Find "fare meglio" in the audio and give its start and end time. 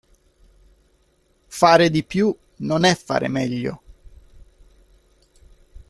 2.95-3.81